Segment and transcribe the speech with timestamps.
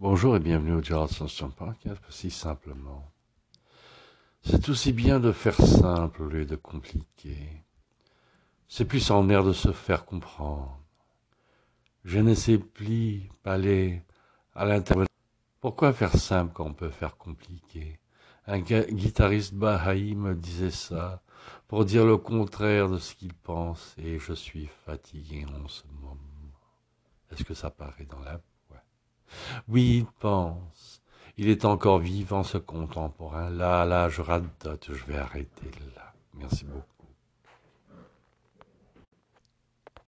[0.00, 3.12] Bonjour et bienvenue au Gerard Sanson Podcast, si simplement.
[4.40, 7.62] C'est aussi bien de faire simple au lieu de compliquer.
[8.66, 10.80] C'est plus en air de se faire comprendre.
[12.04, 14.00] Je ne sais plus aller
[14.54, 15.06] à l'intérieur.
[15.60, 18.00] Pourquoi faire simple quand on peut faire compliqué
[18.46, 21.22] Un guitariste bahaï me disait ça
[21.68, 26.16] pour dire le contraire de ce qu'il pense et je suis fatigué en ce moment.
[27.30, 28.40] Est-ce que ça paraît dans la
[29.68, 31.02] oui, il pense.
[31.36, 33.50] Il est encore vivant, ce contemporain.
[33.50, 36.12] Là, là, je radote, je vais arrêter là.
[36.34, 36.99] Merci beaucoup.